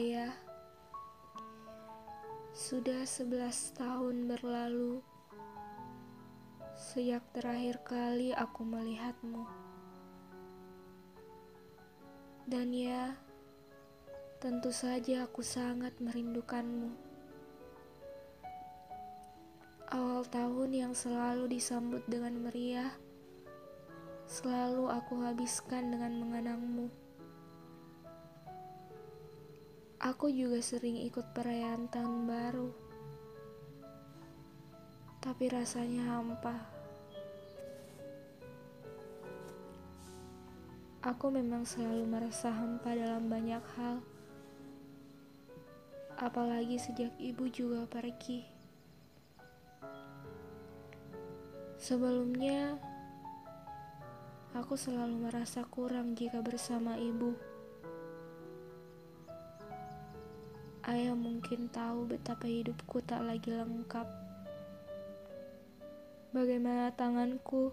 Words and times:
Ayah, 0.00 0.32
sudah 2.56 3.04
sebelas 3.04 3.76
tahun 3.76 4.32
berlalu 4.32 5.04
sejak 6.72 7.20
terakhir 7.36 7.84
kali 7.84 8.32
aku 8.32 8.64
melihatmu. 8.64 9.44
Dan 12.48 12.72
ya, 12.72 13.12
tentu 14.40 14.72
saja 14.72 15.28
aku 15.28 15.44
sangat 15.44 15.92
merindukanmu. 16.00 16.96
Awal 19.92 20.24
tahun 20.32 20.70
yang 20.72 20.92
selalu 20.96 21.60
disambut 21.60 22.00
dengan 22.08 22.48
meriah, 22.48 22.96
selalu 24.24 24.88
aku 24.96 25.20
habiskan 25.28 25.92
dengan 25.92 26.24
mengenangmu. 26.24 27.09
Aku 30.00 30.32
juga 30.32 30.64
sering 30.64 30.96
ikut 31.04 31.36
perayaan 31.36 31.84
tahun 31.92 32.24
baru. 32.24 32.72
Tapi 35.20 35.44
rasanya 35.52 36.08
hampa. 36.08 36.56
Aku 41.04 41.28
memang 41.28 41.68
selalu 41.68 42.08
merasa 42.08 42.48
hampa 42.48 42.96
dalam 42.96 43.28
banyak 43.28 43.60
hal. 43.76 44.00
Apalagi 46.16 46.80
sejak 46.80 47.12
ibu 47.20 47.52
juga 47.52 47.84
pergi. 47.84 48.48
Sebelumnya, 51.76 52.80
aku 54.56 54.80
selalu 54.80 55.28
merasa 55.28 55.60
kurang 55.68 56.16
jika 56.16 56.40
bersama 56.40 56.96
ibu. 56.96 57.59
Ayah 60.90 61.14
mungkin 61.14 61.70
tahu 61.70 62.02
betapa 62.10 62.50
hidupku 62.50 62.98
tak 63.06 63.22
lagi 63.22 63.54
lengkap. 63.54 64.10
Bagaimana 66.34 66.90
tanganku 66.98 67.70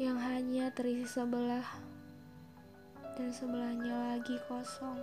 yang 0.00 0.16
hanya 0.24 0.72
terisi 0.72 1.04
sebelah 1.04 1.68
dan 3.20 3.28
sebelahnya 3.28 4.16
lagi 4.16 4.40
kosong. 4.48 4.96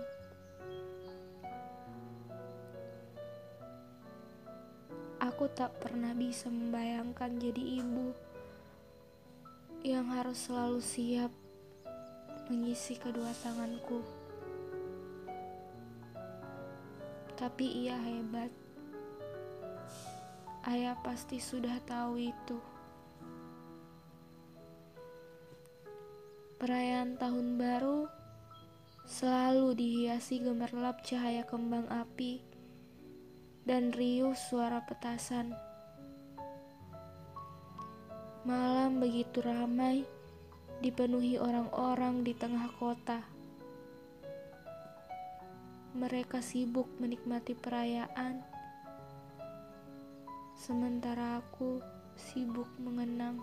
Aku 5.22 5.46
tak 5.54 5.78
pernah 5.78 6.10
bisa 6.10 6.50
membayangkan 6.50 7.38
jadi 7.38 7.86
ibu 7.86 8.10
yang 9.86 10.10
harus 10.10 10.50
selalu 10.50 10.82
siap 10.82 11.30
mengisi 12.50 12.98
kedua 12.98 13.30
tanganku. 13.46 14.21
Tapi 17.42 17.90
ia 17.90 17.98
hebat. 17.98 18.54
Ayah 20.62 20.94
pasti 21.02 21.42
sudah 21.42 21.74
tahu 21.82 22.22
itu. 22.22 22.54
Perayaan 26.62 27.18
tahun 27.18 27.58
baru 27.58 28.06
selalu 29.10 29.74
dihiasi 29.74 30.46
gemerlap 30.46 31.02
cahaya 31.02 31.42
kembang 31.42 31.90
api 31.90 32.46
dan 33.66 33.90
riuh 33.90 34.38
suara 34.38 34.78
petasan. 34.86 35.50
Malam 38.46 39.02
begitu 39.02 39.42
ramai, 39.42 40.06
dipenuhi 40.78 41.42
orang-orang 41.42 42.22
di 42.22 42.38
tengah 42.38 42.70
kota. 42.78 43.41
Mereka 45.92 46.40
sibuk 46.42 46.88
menikmati 46.98 47.52
perayaan, 47.54 48.40
sementara 50.58 51.38
aku 51.38 51.78
sibuk 52.16 52.66
mengenang. 52.80 53.38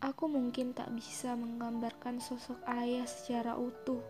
Aku 0.00 0.30
mungkin 0.30 0.72
tak 0.72 0.94
bisa 0.96 1.34
menggambarkan 1.36 2.22
sosok 2.22 2.62
ayah 2.70 3.04
secara 3.04 3.58
utuh. 3.58 4.00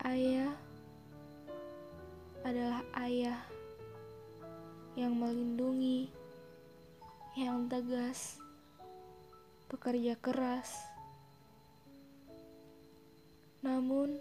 Ayah 0.00 0.54
adalah 2.46 2.80
ayah 3.04 3.36
yang 4.96 5.12
melindungi, 5.12 6.08
yang 7.36 7.68
tegas 7.68 8.39
bekerja 9.70 10.18
keras. 10.18 10.74
Namun, 13.62 14.18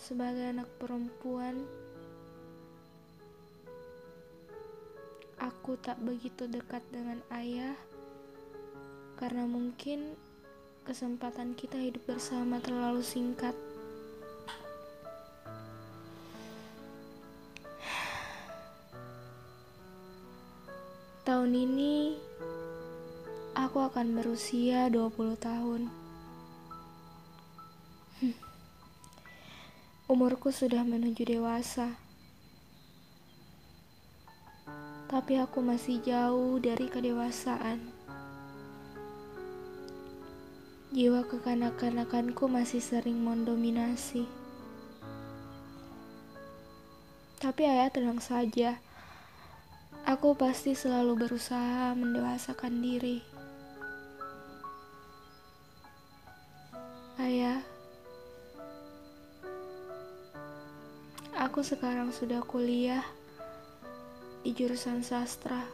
sebagai 0.00 0.48
anak 0.48 0.72
perempuan, 0.80 1.68
aku 5.36 5.76
tak 5.84 6.00
begitu 6.00 6.48
dekat 6.48 6.80
dengan 6.88 7.20
ayah 7.36 7.76
karena 9.20 9.44
mungkin 9.44 10.16
kesempatan 10.88 11.52
kita 11.52 11.76
hidup 11.76 12.00
bersama 12.08 12.56
terlalu 12.64 13.04
singkat. 13.04 13.52
Tahun 21.20 21.52
ini 21.52 22.29
aku 23.70 23.86
akan 23.86 24.18
berusia 24.18 24.90
20 24.90 25.38
tahun. 25.38 25.86
Hmm. 28.18 28.34
Umurku 30.10 30.50
sudah 30.50 30.82
menuju 30.82 31.22
dewasa. 31.22 31.94
Tapi 35.06 35.38
aku 35.38 35.62
masih 35.62 36.02
jauh 36.02 36.58
dari 36.58 36.90
kedewasaan. 36.90 37.94
Jiwa 40.90 41.22
kekanak-kanakanku 41.30 42.50
masih 42.50 42.82
sering 42.82 43.22
mendominasi. 43.22 44.26
Tapi 47.38 47.62
ayah 47.70 47.86
tenang 47.94 48.18
saja 48.18 48.82
Aku 50.10 50.34
pasti 50.34 50.74
selalu 50.74 51.22
berusaha 51.28 51.94
mendewasakan 51.94 52.82
diri. 52.82 53.39
Ayah, 57.20 57.60
aku 61.36 61.60
sekarang 61.60 62.16
sudah 62.16 62.40
kuliah 62.40 63.04
di 64.40 64.56
jurusan 64.56 65.04
sastra. 65.04 65.68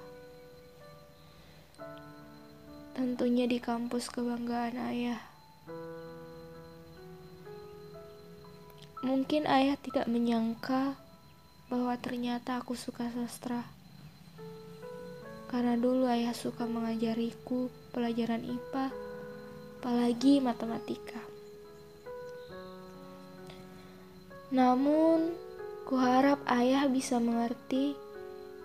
Tentunya 2.99 3.47
di 3.47 3.63
kampus 3.63 4.11
kebanggaan 4.11 4.75
ayah. 4.91 5.23
Mungkin 9.07 9.47
ayah 9.47 9.79
tidak 9.79 10.11
menyangka 10.11 10.99
bahwa 11.71 11.95
ternyata 12.03 12.59
aku 12.59 12.75
suka 12.75 13.07
sastra. 13.15 13.63
Karena 15.47 15.79
dulu 15.79 16.11
ayah 16.11 16.35
suka 16.35 16.67
mengajariku 16.67 17.71
pelajaran 17.95 18.43
IPA, 18.43 18.91
apalagi 19.79 20.43
matematika. 20.43 21.36
Namun, 24.55 25.35
kuharap 25.83 26.39
ayah 26.47 26.87
bisa 26.87 27.19
mengerti 27.19 27.99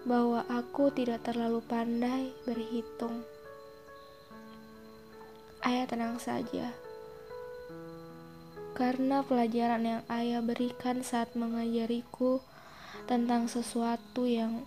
bahwa 0.06 0.46
aku 0.46 0.94
tidak 0.94 1.26
terlalu 1.26 1.62
pandai 1.66 2.30
berhitung. 2.46 3.26
Ayah 5.62 5.86
tenang 5.90 6.18
saja. 6.22 6.74
Karena 8.78 9.22
pelajaran 9.22 9.82
yang 9.86 10.02
ayah 10.10 10.42
berikan 10.42 11.06
saat 11.06 11.34
mengajariku 11.38 12.42
tentang 13.06 13.46
sesuatu 13.46 14.26
yang 14.26 14.66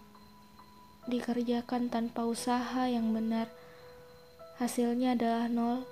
dikerjakan 1.07 1.91
tanpa 1.91 2.27
usaha 2.27 2.87
yang 2.91 3.15
benar, 3.15 3.51
hasilnya 4.59 5.15
adalah 5.19 5.47
nol, 5.51 5.87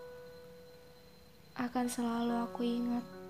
akan 1.58 1.86
selalu 1.86 2.34
aku 2.46 2.62
ingat. 2.62 3.21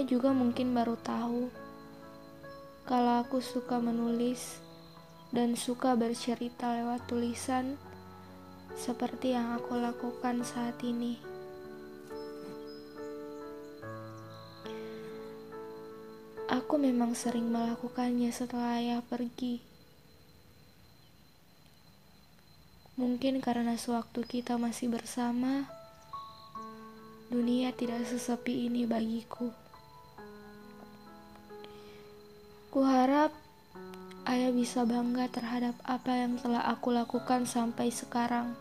Ayah 0.00 0.16
juga 0.16 0.32
mungkin 0.32 0.72
baru 0.72 0.96
tahu 0.96 1.52
kalau 2.88 3.20
aku 3.20 3.44
suka 3.44 3.76
menulis 3.84 4.56
dan 5.28 5.52
suka 5.60 5.92
bercerita 5.92 6.72
lewat 6.72 7.04
tulisan 7.04 7.76
seperti 8.80 9.36
yang 9.36 9.60
aku 9.60 9.76
lakukan 9.76 10.40
saat 10.40 10.80
ini. 10.80 11.20
Aku 16.48 16.80
memang 16.80 17.12
sering 17.12 17.52
melakukannya 17.52 18.32
setelah 18.32 18.80
ayah 18.80 19.04
pergi. 19.04 19.60
Mungkin 22.96 23.44
karena 23.44 23.76
sewaktu 23.76 24.24
kita 24.24 24.56
masih 24.56 24.88
bersama, 24.88 25.68
dunia 27.28 27.76
tidak 27.76 28.08
sesepi 28.08 28.64
ini 28.64 28.88
bagiku. 28.88 29.59
Kuharap 32.70 33.34
ayah 34.30 34.54
bisa 34.54 34.86
bangga 34.86 35.26
terhadap 35.26 35.74
apa 35.82 36.22
yang 36.22 36.38
telah 36.38 36.62
aku 36.70 36.94
lakukan 36.94 37.42
sampai 37.42 37.90
sekarang. 37.90 38.54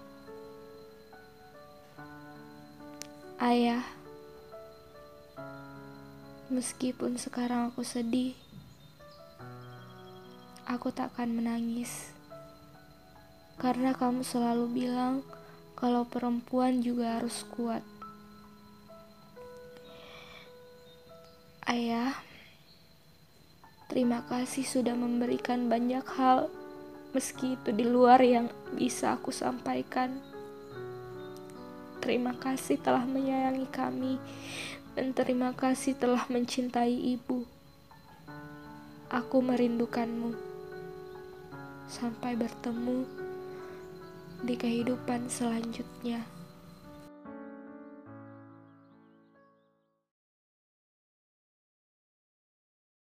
Ayah, 3.37 3.85
meskipun 6.49 7.21
sekarang 7.21 7.69
aku 7.69 7.85
sedih, 7.85 8.33
aku 10.65 10.89
takkan 10.89 11.29
menangis 11.29 12.09
karena 13.61 13.93
kamu 13.93 14.25
selalu 14.25 14.65
bilang 14.73 15.21
kalau 15.77 16.09
perempuan 16.09 16.81
juga 16.81 17.21
harus 17.21 17.45
kuat. 17.53 17.85
Ayah, 21.69 22.17
terima 23.89 24.21
kasih 24.29 24.63
sudah 24.63 24.93
memberikan 24.93 25.67
banyak 25.67 26.05
hal, 26.15 26.47
meski 27.11 27.57
itu 27.57 27.73
di 27.73 27.83
luar 27.83 28.21
yang 28.21 28.47
bisa 28.77 29.17
aku 29.17 29.33
sampaikan. 29.33 30.21
Terima 31.99 32.31
kasih 32.37 32.79
telah 32.79 33.03
menyayangi 33.03 33.67
kami, 33.67 34.15
dan 34.95 35.11
terima 35.11 35.51
kasih 35.51 35.97
telah 35.99 36.23
mencintai 36.31 36.95
ibu. 37.19 37.43
Aku 39.11 39.41
merindukanmu. 39.43 40.37
Sampai 41.89 42.37
bertemu 42.37 43.03
di 44.45 44.55
kehidupan 44.55 45.27
selanjutnya. 45.27 46.38